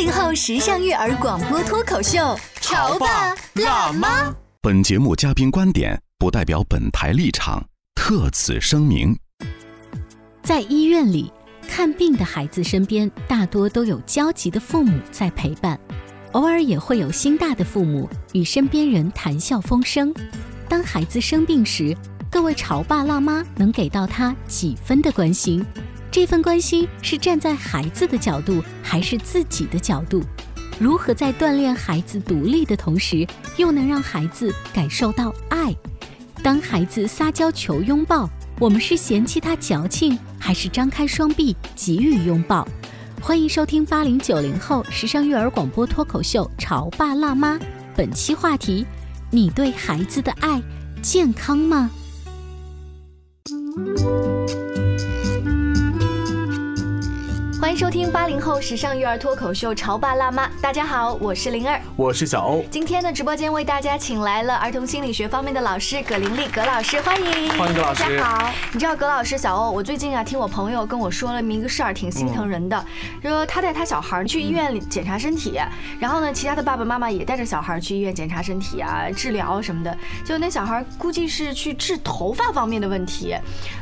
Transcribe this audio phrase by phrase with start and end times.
[0.00, 4.34] 八零后时尚育儿广播脱口秀，潮爸辣妈。
[4.62, 7.62] 本节目嘉宾观点不代表本台立场，
[7.94, 9.14] 特此声明。
[10.42, 11.30] 在医院里
[11.68, 15.78] 看病的孩子身边，大多都有焦急的父母在陪伴，
[16.32, 20.14] 偶尔也会有心大的父母与身边人谈笑风生。
[20.66, 21.94] 当孩子生病时，
[22.30, 25.62] 各位潮爸辣妈能给到他几分的关心？
[26.12, 30.20] 这份关心是站在孩子的角度，还是自己的角度？
[30.80, 33.24] 如何在锻炼孩子独立的同时，
[33.56, 35.72] 又能让孩子感受到爱？
[36.42, 42.66] 当孩子撒娇求拥抱，我们是嫌弃他矫情，还是张开双臂给予拥抱？
[43.22, 47.54] 欢迎收听八零九零后时尚育儿广播脱口秀《潮爸辣妈》，
[47.94, 48.84] 本期话题：
[49.30, 50.60] 你对孩子的爱
[51.02, 51.88] 健康吗？
[57.60, 62.64] 欢迎收听八零后时尚育儿脱口秀《潮爸辣妈》，大家好，我是灵儿，我是小欧。
[62.70, 68.02] 今天的直播间为大家请来了儿童心理学方面的老师葛玲丽葛老师，欢迎，欢迎葛老师。
[68.02, 72.82] 大家好，你知道葛老师小欧，我最近啊听我朋友跟我说了一个事儿，挺心疼人的，
[73.22, 75.60] 说他带他小孩去医院里检查身体，
[76.00, 83.36] 然后呢，其他的爸爸妈妈也带着小孩去医院检查身体啊，治疗什么的，就那小孩估计是去治头发方面的问题，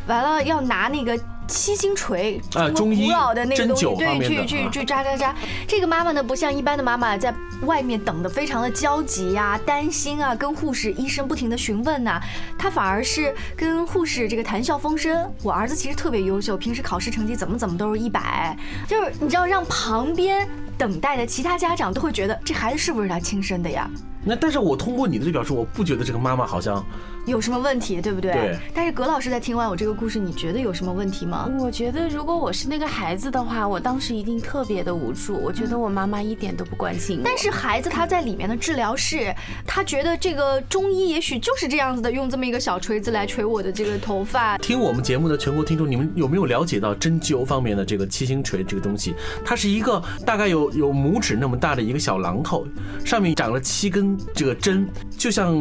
[0.09, 1.17] 完了要拿那个。
[1.49, 5.35] 七星锤，啊，中医古老的那个东西，对，去去去扎扎扎。
[5.67, 12.21] 这个妈妈呢，不像一般的妈妈在外面等的非常的焦急呀、担心啊，跟护士、医生不停的询问呐，
[12.59, 15.29] 她反而是跟护士这个谈笑风生。
[15.43, 23.91] 我儿子其实特别优秀，平时考试成绩怎么怎么都是一百，就是你知道，让旁边等待的其他家长都会觉得这孩子是不是他亲生的呀？
[24.29, 26.85] 那但是我通过你的这表述，我不觉得这个妈妈好像
[27.25, 28.33] 有什么问题，对不对？
[28.33, 28.59] 对。
[28.75, 31.51] 但是葛老师在听完我这个故事，你觉得有什么问题吗？
[31.59, 35.35] 我觉得如果我是那个孩子的话，我当时一定特别的无助。
[35.35, 37.23] 我觉得我妈妈一点都不关心我。
[37.25, 39.35] 但是孩子他在里面的治疗室，
[39.67, 44.59] 他觉得这个中医也许就是这样子的，用这么一个小锤子来锤我的这个头发。
[44.59, 49.15] 听我们节目的全国听众，你们有没有了解到针灸方面的这个七星锤这个东西？
[49.45, 52.67] 它是一个大概有有拇指那么大的一个小榔头，
[53.05, 54.89] 上面长了七根这个针。
[55.17, 55.57] 就像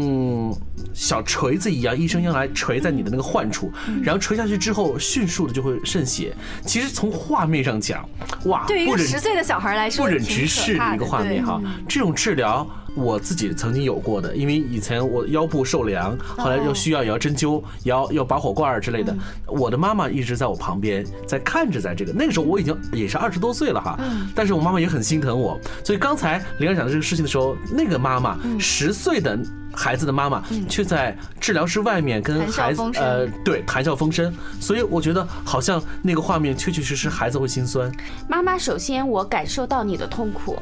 [0.93, 3.71] 小锤子一样，医生用来锤在你的那个患处，
[4.03, 6.35] 然后锤下去之后，迅速的就会渗血。
[6.63, 8.07] 其实从画面上讲，
[8.45, 11.59] 哇，对于一个十岁的小孩来说，不忍直视的一个画面哈。
[11.87, 19.15] 这种治疗我自己曾经有过的，因为以前我腰部受凉，后来又需要也要针灸，也要要拔火罐之类的。
[19.45, 23.99] 我的妈妈一直在我旁边在看着，在这个那个时候我已经也是二十多岁了哈，
[24.35, 25.59] 但是我妈妈也很心疼我。
[25.83, 29.37] 所以刚才玲儿讲的这个事情的时候，那个妈妈十岁的。
[29.73, 37.91] 孩子的妈妈却在治疗室外面跟孩子呃对谈笑风生，所以我觉得好像那个画面确确实实孩子会心酸。
[38.27, 40.57] 妈妈，首先我感受到你的痛苦。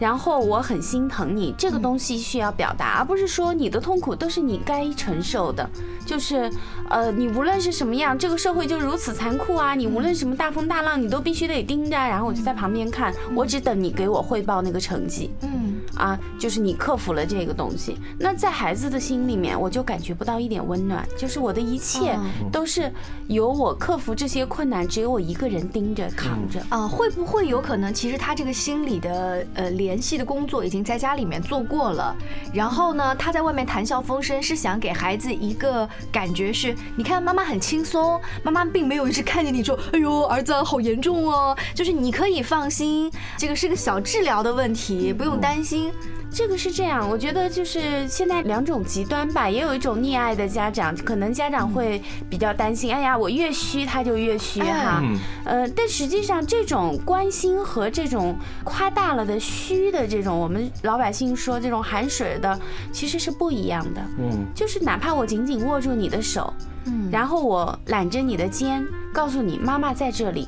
[0.00, 5.68] 然后我很心疼你，这个东西需要表达，而不是说你的痛苦都是你该承受的。
[6.06, 6.50] 就是，
[6.88, 9.74] 呃，你无论是什么样，这个社会就如此残酷啊！
[9.74, 11.90] 你无论什么大风大浪，你都必须得盯着。
[11.96, 15.30] 然后我就在旁边看，我只等你给我汇报那个成绩。
[15.42, 15.69] 嗯，
[16.00, 17.96] 啊，就是你克服了这个东西。
[18.18, 21.06] 那在孩子的心里面，我就感觉不到一点温暖。
[21.16, 22.16] 就是我的一切
[22.52, 22.92] 都是
[23.26, 26.60] 由我克服这些困难，只有我一个人盯着扛着。
[26.68, 29.70] 啊，会不会有可能，其实他这个心理的呃。
[29.80, 32.14] 联系的工作已经在家里面做过了，
[32.52, 45.89] 然后呢，他在外面谈笑风生，是想给孩子一个感觉是，你看妈妈很轻松，妈妈并没有一直看着你说，哎呦，儿子好严重哦，就是你可以放心，这个是个小治疗的问题，不用担心。
[46.32, 62.58] 这个是这样，我觉得就是现在两种极端吧，也有一种溺爱的家长，可能家长会比较担心，哎呀，我越虚他就越虚哈，嗯呃，但实际上这种关心和这种夸大了的虚的这种，我们老百姓说这种含水的，
[62.92, 64.00] 其实是不一样的。
[64.18, 66.52] 嗯，就是哪怕我紧紧握住你的手，
[66.84, 70.46] 嗯，然后我揽着你的肩，告诉你妈妈在这里，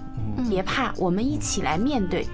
[0.49, 2.25] 别怕，我们一起来面对。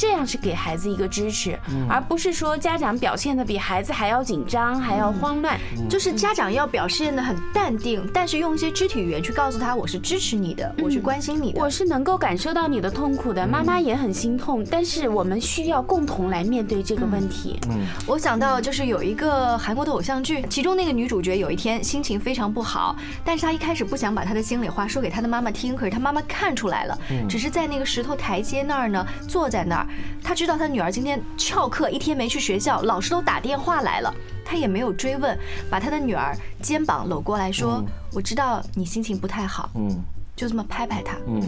[0.00, 5.60] 这样是给孩子一个支持，而不是说家长表现的比孩子还要紧张，还要慌乱。
[5.90, 11.60] 就是家长要表现的很淡定，但是用一些肢体语言去告诉他我是支持你的，我是关心你的。
[11.60, 17.60] 我是能够感受到你的痛苦的，妈妈也很心痛，但是我们需要共同来面对这个问题。
[18.06, 26.98] 我想到就是有一个韩国的偶像剧，其中那个女主角有一天心情非常不好，但是她一开始不想把她的心里话说给她的妈妈听，可是她妈妈看出来了，
[27.28, 29.86] 只是在那个石头台阶那儿呢，坐在那儿，
[30.22, 34.14] 她知道他女儿今天翘课一天没去学校，老师都打电话来了。
[34.44, 35.38] 他也没有追问，
[35.70, 40.02] 把他的女儿肩膀搂过来说：“我知道你心情不太好。”嗯
[40.34, 41.16] 就这么拍拍她。
[41.26, 41.40] 嗯，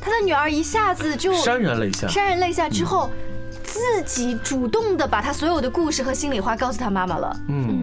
[0.00, 2.06] 他的女儿一下子就潸然泪下。
[2.06, 3.10] 潸然泪下之后，
[3.62, 7.36] 自己主动的把他所有的故事和心里话告诉他妈妈了。
[7.48, 7.82] 嗯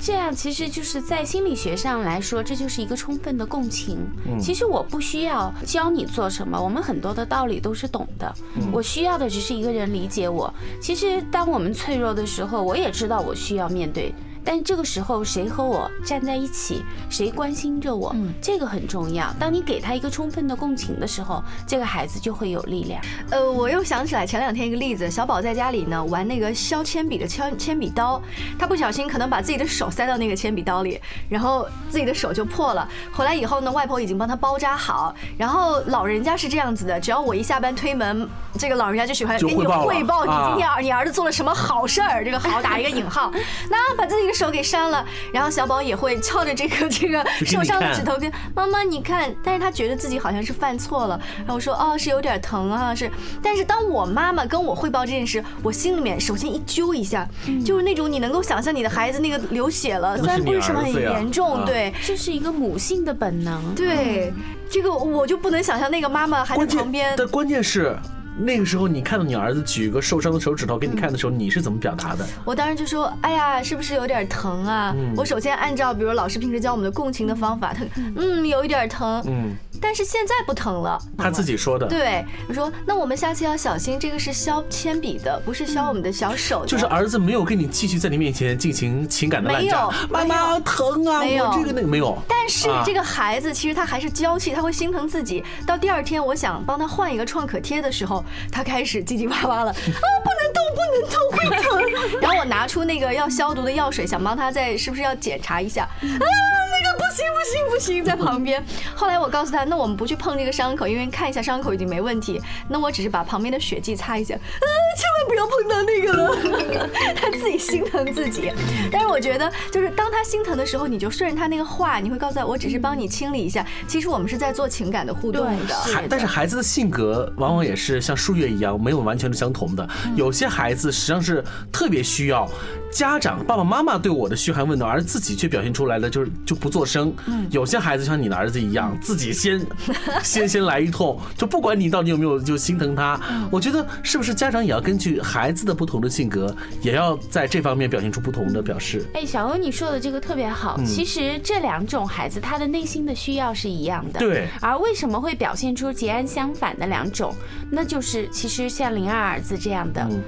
[0.00, 3.98] 这样其实就是在心理学上来说，这就是一个充分的共情。
[4.26, 8.34] 嗯其实我不需要教你做什么，我们很多的道理都是懂的。
[8.56, 10.52] 嗯我需要的只是一个人理解我。
[10.80, 14.14] 其实当我们脆弱的时候，我也知道我需要面对。
[14.50, 18.12] 但这个时候，谁和我站在一起，谁关心着我，
[18.42, 19.32] 这个很重要。
[19.38, 23.00] 当你给他一个充分的共情的时候，这个孩子就会有力量。
[23.30, 28.20] 呃，我又想起来前两天一个例子，小宝在家里呢玩那个削铅笔的铅铅笔刀，
[28.58, 32.88] 他不小心可能把自己的手塞到那个铅笔刀里，然后自己的手就破了。
[33.12, 43.30] 回来以后呢，外婆已经帮他包扎好，然后老人家是这样子的，只要我一下班推门，这个老人家就喜欢给你汇报你啊今天儿你儿子做了什么好事儿，这个好打一个引号，
[43.70, 45.04] 那把自己的手给扇了，
[45.34, 53.10] 然后小宝也会翘着这个 这个受伤的指头跟妈妈你看，但是他觉得自己好像是犯错了，然后我说哦是有点疼啊是，
[53.42, 57.28] 但是当我妈妈跟我汇报这件事，我心里面首先一揪一下，
[57.62, 63.74] 就是那种你能够想象你的孩子那个流血了，虽然不是什么很严重，对这是一个母性的本能。
[63.74, 64.32] 对，
[64.70, 67.94] 这个我就不能想象那个妈妈还在旁边，但关键是。
[68.40, 72.26] 那个时候，你看到你儿子举个受伤的手指头给你看的时候，你是怎么表达的？
[72.44, 74.94] 我当时就说，哎呀，是不是有点疼啊？
[75.16, 77.84] 我首先按照比如老师平时教我们的共情的方法，他
[78.16, 81.00] 嗯有一点疼，嗯，但是现在不疼了。
[81.18, 86.66] 他自己说的，对，我说那我们下次要小心，这个是削铅笔的，不是削我们的小手的。
[86.66, 92.16] 就是儿子没有跟你继续在你面前进行情感的没有，妈妈疼啊，没有我这个那个没有。
[92.28, 95.44] 但是啊这个孩子其实他还是娇气，他会心疼自己。
[95.66, 102.20] 到第二天，我想帮他换一个创可贴的时候，他开始叽叽哇哇了，啊，不能动，不能动，会疼。
[102.20, 108.62] 然后我拿出那个要消毒的药水，想帮他再是不是要检查一下，啊，那个不行不行不行，在旁边。
[108.94, 114.66] 后来我告诉他，那我们不去碰这个伤口，因为看一下伤口已经没问题，那我只是把旁边的血迹擦一下，啊，
[114.96, 116.90] 千万不要碰到那个了。
[117.16, 118.52] 他自己心疼自己，
[118.90, 123.64] 但是我觉得，就是当他心疼的时候，你就顺着他那个话，你会告诉他，我只是帮你清理一下。
[123.88, 125.76] 其实我们是在做情感的互动的。
[126.08, 129.88] 但是孩子的性格往往也是像树叶一样，没有完全的相同的。
[130.14, 132.46] 有些孩子实际上是特别需要
[132.90, 137.12] 家长爸爸妈妈对我的嘘寒问暖，而自己却表现出来的就是就不做声。
[137.50, 139.64] 有些孩子像你的儿子一样，自己先
[140.22, 143.18] 先先来一通，就不管你到底有没有就心疼他。
[143.50, 149.06] 我觉得是不是家长也要根据孩子的不同的性格，也要在这方面表现出不同的表示。
[149.14, 150.76] 哎，小欧，你说的这个特别好。
[150.78, 154.18] 嗯其实这两种孩子，他的内心的需要是一样的。
[154.18, 157.34] 对而为什么会表现出截然相反的两种？
[157.70, 160.02] 那就是其实像灵儿儿子这样的。
[160.10, 160.20] 嗯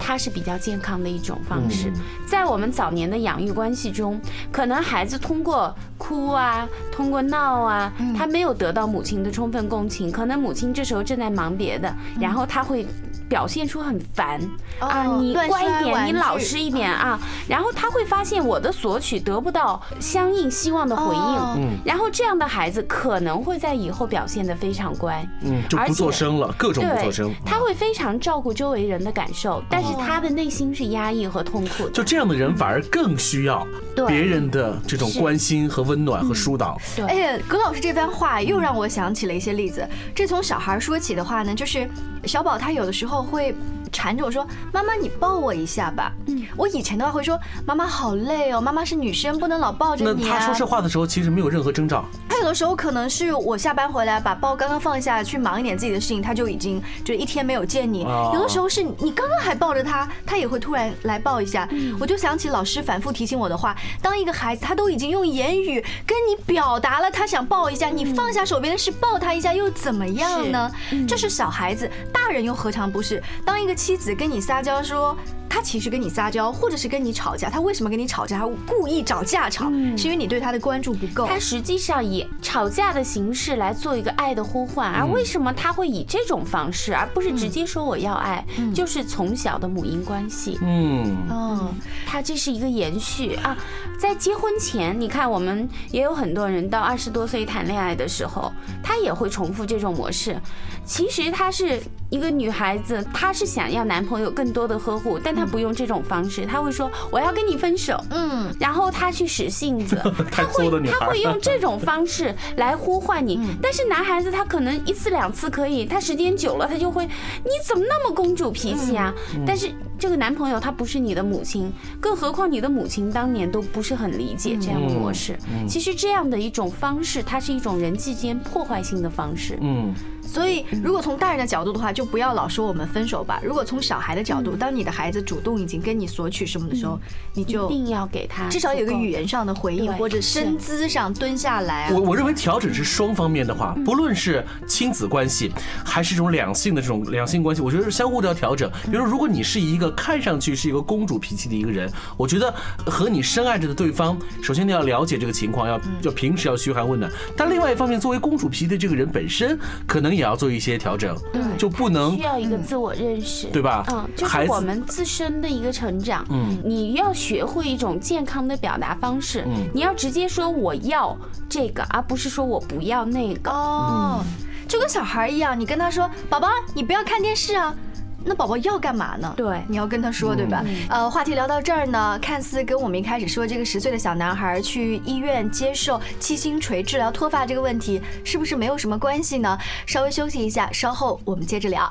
[0.00, 1.92] 它是比较健康的一种方式，
[2.26, 4.18] 在我们早年的养育关系中，
[4.50, 12.86] 可能孩子通过哭啊，通过闹啊，他没有得到母亲的充分共情，可能母亲这时候正在忙别的，然后他会
[13.30, 14.40] 表现出很烦
[14.80, 17.16] 啊，你乖一点，你老实一点啊，
[17.48, 27.32] 然后他会发现我的索取得不到相应希望的回哦应，然后这样的孩子可能会在以后表现得非常乖，嗯，就不做声了，各种不做声。
[27.46, 31.90] 他会非常照顾周围人的感受，但是他的内心是压抑和痛苦的。
[31.90, 36.76] 就这样的人反而更需要对别人的这种关心和温暖和疏导。
[36.96, 39.88] 对哎呀，葛老师这番话又让我想起了一些例子。
[40.12, 41.88] 这从小孩说起的话呢，就是
[42.26, 43.54] 小宝他有的时候会
[43.92, 52.04] 缠着我说：“妈妈，你抱我一下吧。”嗯，我以前的话会说：“妈妈好累哦，妈妈是女生，不能老抱着你啊。”他说这话的时候，其实没有任何征兆。
[52.28, 58.04] 他有的时候可能是我下班回来把包刚刚放下去忙一点自己的事情，他就已经就一天没有见你。
[58.04, 61.68] 哦有的时候是你刚刚还抱着他，他也会突然来抱一下。
[61.98, 70.70] 我就想起老师反复提醒我的话，当一个孩子他都已经用言语跟你表达了他想抱一下，你放下手边的事抱他一下又怎么样呢？
[71.08, 73.22] 这是小孩子，大人又何尝不是？
[73.44, 75.16] 当一个妻子跟你撒娇说。
[75.50, 78.38] 他其实跟你撒娇，或者是跟你吵架，他为什么跟你吵架？
[78.38, 81.26] 他故意找架吵，是因为你对他的关注不够。
[81.26, 90.56] 他实际上以吵架的形式来做一个爱的呼唤，而为什么他会以这种方式，而不是直接说我要爱，就是从小的母婴关系。
[90.62, 91.74] 嗯，嗯，
[92.06, 93.56] 他这是一个延续啊，
[93.98, 98.52] 在结婚前，你看我们也有很多人到二十多岁谈恋爱的时候，
[98.82, 100.40] 他也会重复这种模式。
[100.84, 109.96] 其实她是一个女孩子，她是想要男朋友更多的呵护，但她不用这种方式，他会说我要跟你分手，嗯，然后他去使性子，
[110.30, 119.12] 他会他会用这种方式来呼唤你，但是男孩子他可能一次两次可以，他时间久了他就会，你怎么那么公主脾气啊？
[119.46, 119.70] 但是
[120.00, 125.38] 这个男朋友他不是你的母亲，更何况你的母亲当年都不是很理解这样的模式。
[125.68, 129.58] 其实这样的一种方式，它是一种人际间破坏性的方式。
[129.60, 133.38] 嗯，所以如果从大人的角度的话，就不要老说我们分手吧。
[133.44, 136.98] 如果从小孩的角度，当你的孩子主动已经跟你索取什么的时候，
[137.34, 142.00] 你就一定要给他至少有个语言上的回应，对或者身姿上蹲下来啊我。
[142.00, 145.52] 我认为调整是双方面的话，不论是亲子关系，
[145.84, 148.70] 还是这种两性的这种两性关系，我觉得是相互都要调整。
[148.84, 152.52] 比如说，如果你是一个看上去是一个公主脾气的一个人，我觉得
[152.86, 157.10] 和你深爱着的对方，首先你要了解这个情况，要要平时要嘘寒问暖。
[157.36, 161.16] 但另外一方面，作为公主脾气的这个人本身，可能也要做一些调整，
[161.58, 166.24] 就不能需要一个自我认识，对吧嗯，就是我们自身的一个成长。
[166.30, 169.44] 嗯你要学会一种健康的表达方式。
[169.46, 171.16] 嗯你要直接说我要
[171.48, 173.50] 这个，而不是说我不要那个。
[173.50, 174.24] 哦，
[174.68, 177.74] 就跟小孩一样，你跟他说：“宝宝，你不要看电视啊。”
[178.24, 179.32] 那宝宝要干嘛呢？
[179.36, 180.64] 对你要跟他说，对吧？
[180.88, 189.58] 呃，话题聊到这儿呢，看似跟我们一开始说这个十岁的小男孩去医院接受七星锤治疗脱发这个问题，是不是没有什么关系呢？
[189.86, 191.90] 稍微休息一下，稍后我们接着聊。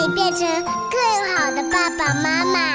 [0.00, 2.74] 叫你变成更好的爸爸妈妈。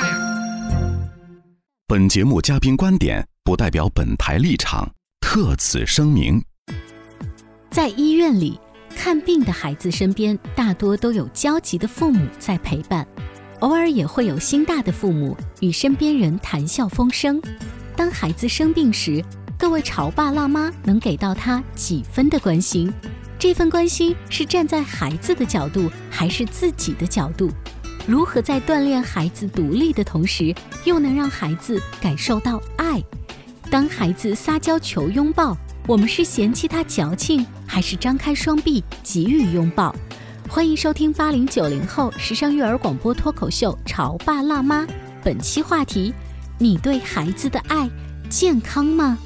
[1.88, 6.44] 本节目嘉宾观点不代表本台立场，特此声明。
[7.72, 8.60] 在医院里，
[8.96, 13.08] 看病的孩子身边大多都有焦急的父母在陪伴，
[13.60, 17.41] 偶尔也会有心大的父母与身边人谈笑风生。
[17.96, 19.24] 当孩子生病时，
[19.58, 22.94] 各位潮爸辣妈能给到他几分的关心？
[23.46, 27.52] 这份关心是站在孩子的角度，还是自己的角度？
[28.08, 30.52] 如何在锻炼孩子独立的同时，
[30.84, 33.00] 又能让孩子感受到爱？
[33.70, 39.96] 当孩子撒娇求拥抱，我们是嫌弃他矫情，还是张开双臂给予拥抱？
[40.50, 44.82] 欢迎收听八零九零后时尚育儿广播脱口秀《潮爸辣妈》，
[45.24, 46.12] 本期话题：
[46.58, 47.88] 你对孩子的爱
[48.28, 49.20] 健康吗？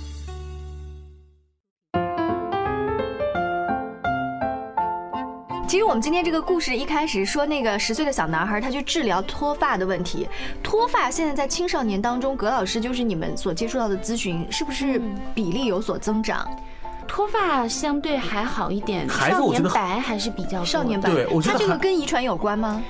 [5.70, 10.28] 其实我们今天这个故事一开始说那个十岁的小男孩，他去治疗脱发的问题。
[10.64, 15.00] 脱发现在在青少年当中，葛老师就是你们所接触到的咨询，是不是
[15.36, 16.44] 比例有所增长？
[17.08, 22.82] 脱发相对还好一点，少年孩子我觉得白还是比较少年白，对我觉得他这个跟遗传有关吗？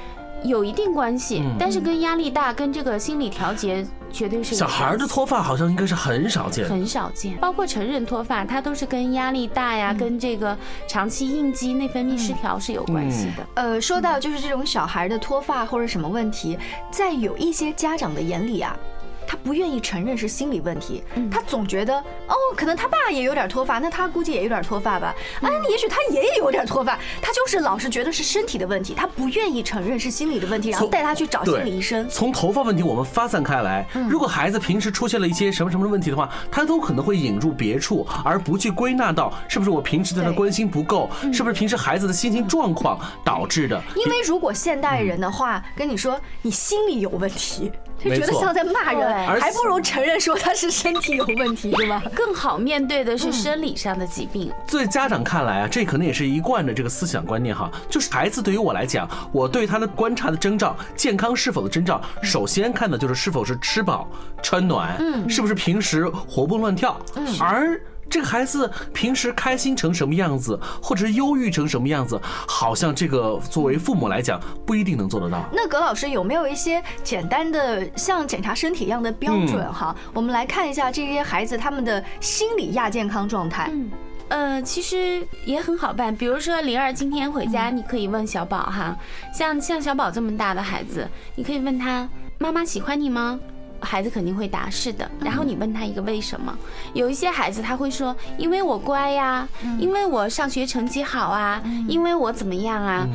[0.43, 6.67] 有一定关系嗯，但是跟压力大、跟这个心理调节绝对是小孩儿的脱发好像应该是很少见。
[6.67, 13.45] 很少见，包括成人脱发，它都是跟压力大呀，跟这个长期应激内分泌失调是有关系的。
[13.55, 16.57] 呃，说到就是这种小孩的脱发或者什么问题，
[16.91, 18.98] 在有一些家长的眼里啊，他
[19.43, 32.07] 不愿意承认是心理问题，他总觉得哦，可能他爸也有点脱发，那他估计也有点脱发吧，啊，也许他也有点脱发，他就是老是觉得是身体的问题，他不愿意承认是心理的问题，然后带他去找心理医生。
[32.09, 43.81] 从头发问题我们发散开来，如果孩子平时出现了一些什么什么的问题的话，他都可能会引入别处，而不去归纳到是不是我平时对他关心不够，是不是平时孩子的心情状况导致的。
[43.95, 47.71] 因为如果现代人的话跟你说你心理有问题，
[48.03, 52.01] 就觉得像在骂人，而还不如承认说他是身体有问题，对吧？
[52.15, 54.51] 更好面对的是生理上的疾病。
[54.67, 64.07] 在家长看来啊，这可能也是一贯的这个思想观念哈，就是孩子对于我来讲，我对他的观察的征兆，健康是否的征兆，首先看的就是是否是吃饱
[64.41, 67.79] 穿暖，嗯是不是平时活蹦乱跳，嗯而。
[68.09, 75.43] 这个孩子平时开心成什么样子，或者是忧郁成什么样子，好像这个作为父母来讲不一定能做得到。
[75.51, 79.95] 那葛老师有没有一些简单的像检查身体一样的标准嗯哈？
[80.13, 83.69] 我们来看一下这些孩子他们的心理亚健康状态。
[83.71, 83.89] 嗯，
[84.29, 86.15] 呃，其实也很好办。
[86.15, 88.97] 比如说灵儿今天回家，你可以问小宝哈，
[89.33, 93.39] 像像小宝这么大的孩子，你可以问他妈妈喜欢你吗？
[93.81, 96.57] 孩子肯定会答是的，然后你问他一个为什么？
[96.93, 99.47] 有一些孩子他会说，因为我乖呀，
[99.79, 103.07] 因为我上学成绩好啊，因为我怎么样啊。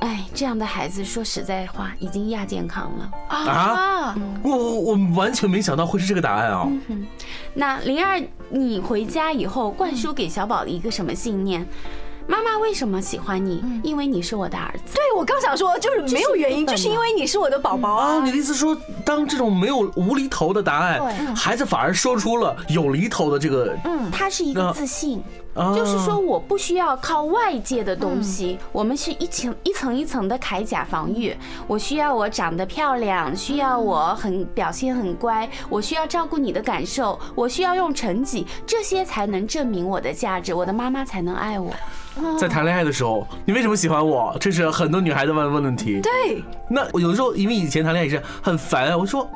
[0.00, 4.16] 哎，这样的孩子说实在话，已经亚健康了啊！
[4.42, 6.66] 我我我完全没想到会是这个答案啊！
[6.88, 7.06] 嗯
[7.52, 11.66] 那灵儿，你回家以后灌输给小宝的一个什么信念？
[12.30, 13.60] 妈妈为什么喜欢你？
[13.82, 14.94] 因为你是我的儿子。
[14.94, 18.14] 对，我刚想说，就是没有原因，就是因为你是我的宝宝啊。
[18.14, 25.20] 哦，你的意思说，当这种没有无厘头的答案，孩子反而说出了有厘头的这个，嗯，他是一个自信。
[25.54, 31.36] 啊就是说，我不需要靠外界的东西，我们是一层一层一层的铠甲防御。
[31.66, 41.72] 我需要我长得漂亮，需要我很表现很乖，我需要照顾你的感受，我需要用成绩，这些才能证明我的价值，我的妈妈才能爱我。
[42.38, 44.36] 在谈恋爱的时候，你为什么喜欢我？
[44.40, 46.00] 这是很多女孩子问问问题。
[46.00, 49.28] 对，那我有的时候因为以前谈恋爱也是很烦啊，我说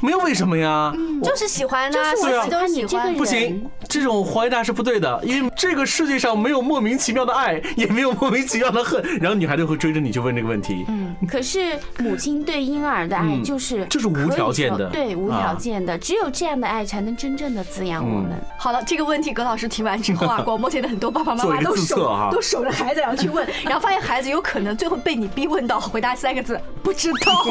[0.00, 3.14] 没有为什么呀，我就是喜欢呐，就是我喜欢都喜欢。
[3.14, 10.84] 不行，这种回答是不对的，因为这个世界上没有莫名其妙的爱， 也没有莫名其妙的恨，然后女孩就会追着你去问这个问题。
[10.88, 18.30] 嗯，可是母亲对婴儿的爱嗯就是就是无条件的对，无啊条件的，只有这样的爱才能真正的滋养我们。
[18.58, 27.44] 好了，这个问题葛老师提完之后啊， 广播前的很多爸爸妈妈都守都守着孩子然后去问， 然后发现孩子有可能最后被你逼问到回答三个字不知道。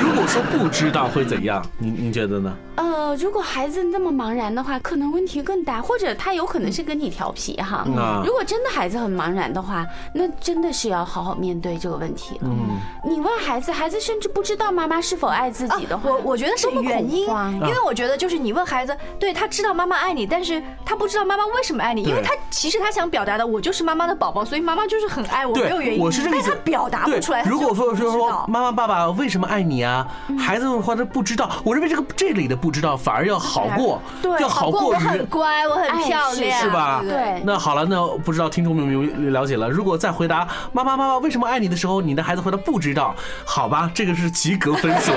[0.00, 2.54] 如果说不知道会怎样，您您觉得呢？
[2.76, 7.86] 呃，如果孩子那么茫然的话，可能问题更大，或者他有可能是跟你调皮哈。
[8.22, 12.42] 如果真的孩子很茫然的话，那真的是要好好面对这个问题了。
[12.44, 26.50] 嗯，你问孩子，孩子甚至不知道妈妈是否爱自己的话，我我觉得是原因，因为我觉得就是你问孩子，对他知道妈妈爱你，但是他不知道妈妈为什么爱你，因为他其实他想表达的我就是妈妈的宝宝，所以妈妈就是很爱我，没有原，因，我是这个意思。
[26.50, 27.42] 但他表达不出来。
[27.44, 30.06] 如果说就是说妈妈爸爸为什么爱你啊，
[30.38, 35.22] 孩子们或者不知道，我认为这个这里的不知道反而要好过，对要好过过我很于。
[35.24, 37.00] 乖，我很哎漂亮，是吧？
[37.02, 39.68] 对那好了，那不知道听众们有没有了解了？
[39.68, 45.12] 如果再回答妈妈妈妈为什么爱你的时候，你的孩子回答不知道，好吧，这个是及格分数。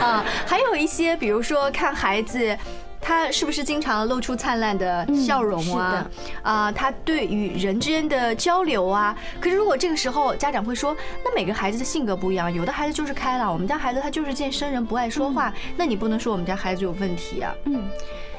[0.00, 2.56] 啊， 还有一些，比如说看孩子。
[3.06, 6.10] 他是不是经常露出灿烂的笑容啊？
[6.42, 9.16] 啊、他对与人之间的交流啊。
[9.40, 10.92] 可是如果这个时候家长会说，
[11.24, 17.54] 那每个孩子的性格不一样，有的孩子就是开朗，我们家孩子他就是见生人不爱说话，那你不能说我们家孩子有问题啊。
[17.66, 17.84] 嗯。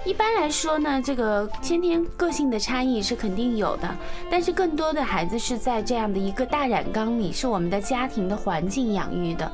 [0.04, 3.88] 一般来说呢，这个先天个性的差异是肯定有的，
[4.30, 9.50] 但是更多的孩子是在这样的一个大染缸里，是我们的家庭的环境养育的。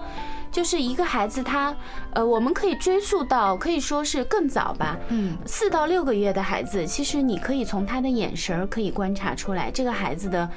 [0.53, 1.75] 就是一个孩子他，
[2.13, 10.47] 呃，我们可以追溯到，可以说是更早吧，嗯，四到六个月的孩子，其实你可以从他的眼神儿可以观察出来，这个孩子的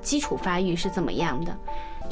[0.00, 1.58] 基础发育是怎么样的。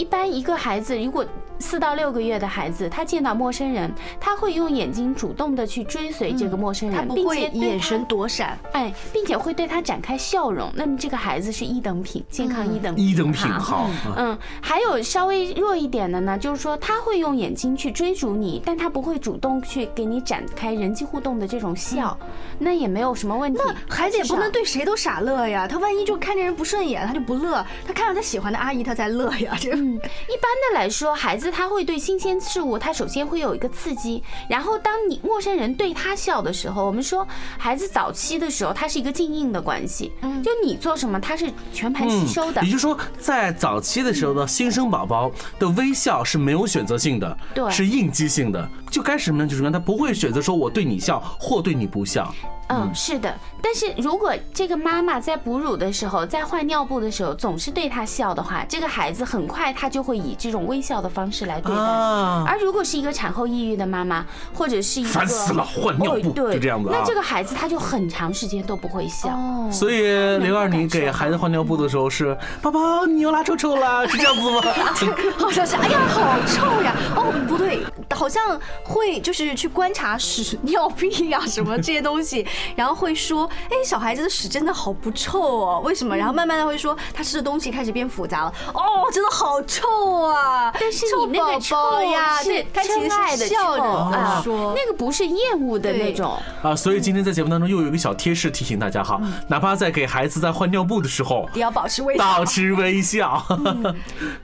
[0.01, 1.23] 一般一个孩子如果
[1.59, 10.73] 四到六个月的孩子，他见到陌生人，他会用眼睛主动的去追随这个陌生人，他不会并且眼神躲闪，哎，并且会对他展开笑容。
[10.75, 22.19] 那么这个孩子是一等品，健康一等品，一等品好，嗯，还有稍微弱一点的呢，就是说他会用眼睛去追逐你，但他不会主动去给你展开人际互动的这种笑，
[22.59, 23.61] 那也没有什么问题。
[23.63, 37.27] 那孩子也不能对谁都傻乐呀，他万一就看这人不顺眼，他就不乐，他看到他喜欢的阿姨他才乐呀，这嗯，一般的来说，孩子他会对新鲜事物，他首先会有一个刺激，然后当你陌生人对他笑的时候，我们说
[37.59, 42.63] 孩子早期的时候，他是一个静应的关系，嗯就你做什么，他是全盘吸收的。
[42.63, 48.69] 也就是说，在早期的时候呢新生宝宝的微笑是没有选择性的，对是应激性的。
[48.91, 49.49] 就该什么样？
[49.49, 52.33] 就什么样他不会选择说我对你笑或对你不笑。
[52.73, 53.35] 嗯，是的。
[53.61, 61.81] 但是如果这个妈妈在哺乳的时候，在换尿布的时候，总是对他笑的话，这个孩子很快他就会以这种微笑的方式来对待。
[61.81, 64.25] 啊而如果是一个产后抑郁的妈妈，
[64.55, 69.31] 或者是一个烦死了换尿布哦对，就这样子啊那这个孩子他就很长时间都不会笑。
[69.31, 70.03] 哦所以
[70.39, 74.63] 灵儿，你给孩子换尿布的时候是宝宝你又拉臭臭了，是这样子吗？
[75.37, 76.95] 好像是，哎呀，好臭呀！
[77.17, 77.81] 哦，不对，
[78.15, 86.17] 好像会就是去观察屎、尿屁呀、什么这些东西， 然后会说，哎，小孩子的屎真的好不臭哦，为什么？
[86.17, 90.73] 然后慢慢的会说，他吃的东西开始变复杂了，哦，真的好臭啊！
[90.79, 96.37] 但是你那个宝宝呀，臭对，他是其实真爱的是笑着臭啊说，那个不是厌恶的那种。
[96.63, 102.25] 啊，所以今天在节目当中又有一个小贴士提醒大家哈，哪怕在给孩子在换尿布的时候，也要保持微笑。
[102.25, 103.45] 保持微笑。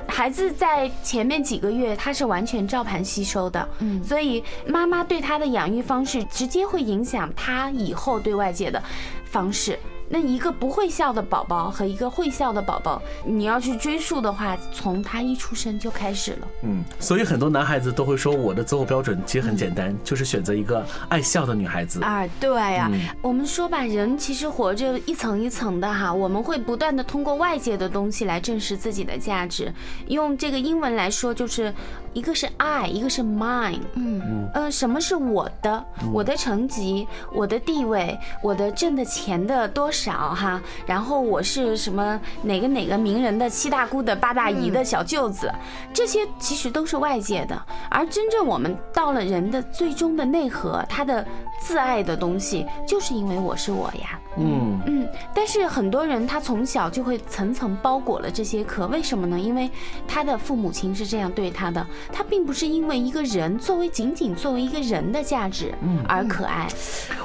[0.09, 4.26] 孩子在前面几个月他是完全照盘吸收的，嗯，所以
[4.67, 8.83] 妈妈对他的养育方式直接会影响他以后对外界的
[9.25, 9.79] 方式。
[10.09, 16.49] 那一个不会笑的宝宝和一个会笑的宝宝，你要去追溯的话，从他一出生就开始了。
[16.63, 22.01] 嗯，所以很多男孩子都会说，我的择偶标准其实很简单，就是选择一个爱笑的女孩子。
[22.05, 29.75] 啊，对呀、嗯我们说吧，人其实活着一层一层的哈，我们会不断的通过外界的东西来证实自己的价值。
[30.07, 31.75] 用这个英文来说，就是
[32.17, 33.83] 一个是 I，一个是 mine。
[33.93, 35.85] 嗯嗯，呃，什么是我的？
[36.15, 40.59] 我的成绩，我的地位，我的挣的钱的多少哈？
[40.87, 45.53] 然后我是什么哪个哪个名人的七大姑的八大姨的小舅子，
[45.93, 47.63] 这些其实都是外界的。
[47.91, 51.23] 而真正我们到了人的最终的内核，他的
[51.61, 54.19] 自爱的东西，就是因为我是我呀。
[54.39, 59.39] 嗯嗯，但是很多人他从小就会层层包裹了这些壳，为什么呢？
[59.39, 59.71] 因为
[60.09, 65.75] 他的父母亲是这样对他的，他并不是因为一个人作为仅仅作为一个人的价值
[66.09, 66.69] 而可爱。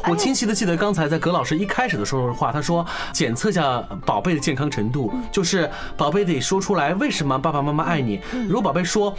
[0.07, 8.19] 我清晰的记得刚才在葛老师一开始的时候的话，他说检测一下宝贝的健康程度，就是宝贝得说出来为什么爸爸妈妈爱你。
[8.47, 9.15] 如果宝贝说。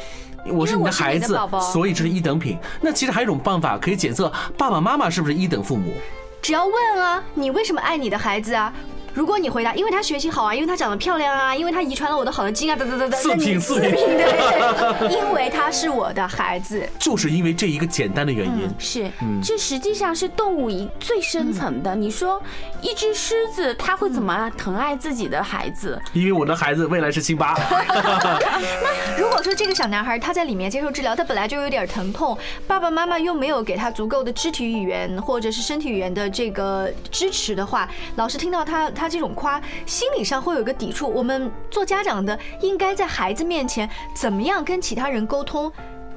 [0.46, 1.38] 我是你的孩子
[1.72, 2.58] 所以这是一等品。
[2.80, 5.94] 那其实还有一种办法可以检测爸爸妈妈是不是一等父母。
[6.42, 8.72] 只要问啊，你为什么爱你的孩子啊？
[9.14, 16.88] 如果你回答，因为他学习好啊，因为他长得漂亮啊，因为他遗传了我的好的基因啊，等等等等，四品四品对， 因为他是我的孩子。
[16.98, 18.68] 就是因为这一个简单的原因。
[18.78, 21.94] 是嗯，这实际上是动物一最深层的。
[21.94, 22.42] 你说
[22.80, 26.00] 一只狮子，它会怎么疼爱自己的孩子？
[26.12, 27.54] 因为我的孩子未来是辛巴。
[27.92, 41.10] 那如果说这个小男孩他在里面接受治疗，他本来就有点疼痛，爸爸妈妈又没有给他足够的肢体语言或者是身体语言的这个支持的话，老师听到他他他这种夸，心理上会有一个抵触。
[41.10, 45.70] 我们做家长的应该在孩子面前怎么样跟其他人沟通，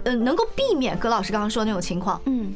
[0.04, 2.22] 嗯，能够避免葛老师刚刚说的那种情况。
[2.26, 2.54] 嗯。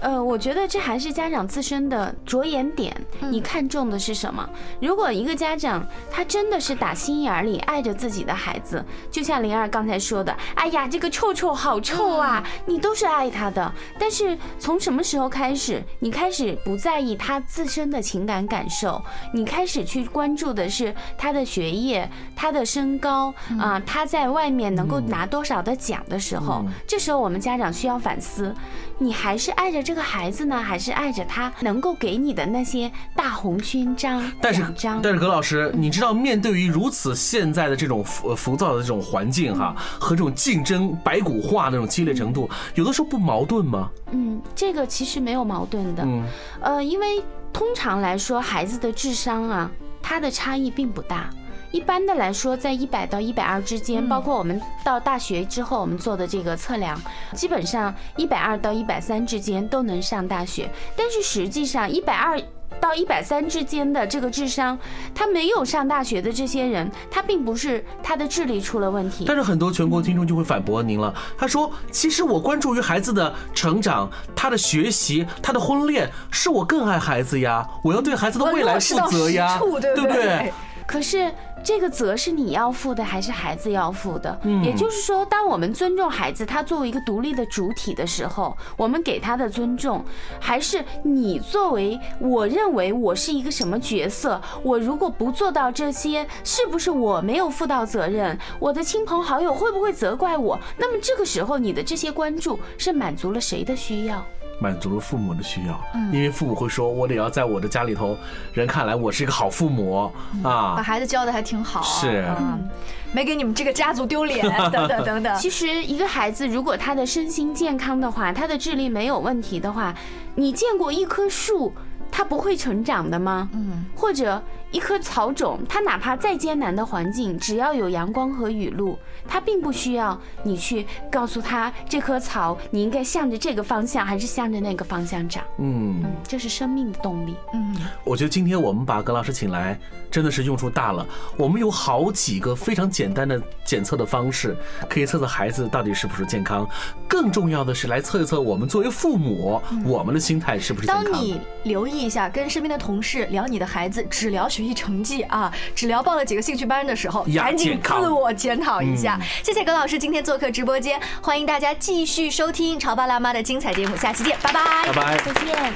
[0.00, 3.32] 呃，我觉得这还是家长自身的着眼点，嗯。
[3.32, 4.48] 你看重的是什么？
[4.80, 12.74] 如果一个家长他真的是打心眼儿里爱着自己的孩子，就像灵儿刚才说的，哎呀，这个臭臭好臭啊，嗯。
[12.74, 13.72] 你都是爱他的。
[13.98, 23.58] 但是从什么时候开始，你开始不在意他自身的情感感受，你开始去关注的是他的学业、他的身高嗯。
[23.58, 28.54] 啊，他在外面能够拿多少的奖的时候，这时候我们家长需要反思，
[28.98, 34.62] 你还是爱着这个孩子呢，还是爱着他能够给你的那些大红勋章、但是？
[35.02, 43.88] 但是葛老师，你知道面对于如此现在的这种浮浮躁的这种环境哈，和这种竞争白骨化的这种激烈程度，有的时候不矛盾吗？
[44.10, 46.02] 嗯，这个其实没有矛盾的。
[46.04, 46.24] 嗯
[46.60, 49.70] 呃，因为通常来说，孩子的智商啊，
[50.02, 51.30] 它的差异并不大。
[51.70, 56.98] 一般的来说，在一百到一百二之间，包括我们到大学之后我们做的这个测量，
[57.34, 60.68] 基本上一百二到一百三之间都能上大学。
[60.96, 62.40] 但是实际上，一百二
[62.80, 64.78] 到一百三之间的这个智商，
[65.14, 69.24] 他没有上大学的这些人，他并不是他的智力出了问题。
[69.26, 79.58] 但是很多全国听众就会反驳您了，他说：“其实我关注于孩子的成长、他的学习、他的婚恋，是我更爱孩子呀，我要对孩子的未来负责呀，
[79.94, 80.52] 对不对？”
[80.86, 81.30] 可是
[81.62, 84.38] 这个责是你要负的，还是孩子要负的？
[84.44, 90.04] 嗯也就是说，当我们尊重孩子，他作为一个独立的主体的时候，我们给他的尊重，
[90.40, 94.40] 还是你作为我认为我是一个什么角色？
[94.62, 98.38] 我如果不做到这些，是不是我没有负到责任？
[98.58, 100.58] 我的亲朋好友会不会责怪我？
[100.76, 104.24] 那么这个时候，你的这些关注是满足了谁的需要？
[104.60, 106.12] 满足了父母的需要，嗯。
[106.12, 108.16] 因为父母会说，我得要在我的家里头
[108.52, 110.10] 人看来我是一个好父母。
[110.42, 110.82] 把啊。
[110.82, 112.24] 孩子教的还挺好，是。
[112.38, 112.68] 嗯，
[113.12, 115.36] 没给你们这个家族丢脸， 等等等等。
[115.36, 119.94] 其实一个孩子如果他的身心健康的话，他的智力没有问题的话，
[120.34, 121.72] 你见过一棵树
[122.10, 123.48] 它不会成长的吗？
[123.52, 135.42] 嗯，或者一棵草种，它哪怕再艰难的环境，只要有阳光和雨露，它并不需要你去告诉它这棵草你应该向着这个方向还是向着那个方向长。
[135.58, 137.34] 嗯，嗯，这是生命的动力。
[137.54, 139.78] 嗯，我觉得今天我们把葛老师请来，
[140.10, 141.06] 真的是用处大了。
[141.36, 144.56] 我们有好几个非常简单的检测的方式，
[144.88, 146.68] 可以测测孩子到底是不是健康。
[147.08, 151.04] 更重要的是来测一测我们作为父母，我们的心态是不是健康。
[151.04, 159.16] 当你留意一下，跟身边的同事聊你的孩子只聊学习成绩啊，只聊报了几个兴趣班的时候，赶紧自我检讨一下。
[159.20, 165.16] 嗯谢谢葛老师今天做客直播间，欢迎大家继续收听《潮爸辣妈》的精彩节目，下期见，拜拜，拜拜。
[165.24, 165.72] 再见。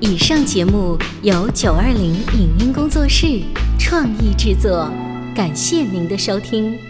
[0.00, 3.42] 以上节目由九二零影音工作室
[3.78, 4.88] 创意制作，
[5.34, 6.87] 感谢您的收听。